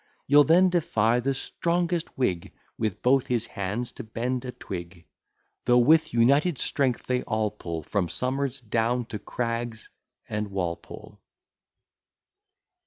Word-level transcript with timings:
You'll 0.25 0.45
then 0.45 0.71
defy 0.71 1.19
the 1.19 1.35
strongest 1.35 2.17
Whig 2.17 2.51
With 2.75 3.03
both 3.03 3.27
his 3.27 3.45
hands 3.45 3.91
to 3.91 4.03
bend 4.03 4.43
a 4.45 4.51
twig; 4.51 5.05
Though 5.65 5.77
with 5.77 6.11
united 6.11 6.57
strength 6.57 7.05
they 7.05 7.21
all 7.21 7.51
pull, 7.51 7.83
From 7.83 8.09
Somers, 8.09 8.61
down 8.61 9.05
to 9.13 9.19
Craggs 9.19 9.89
and 10.27 10.47
Walpole. 10.47 11.19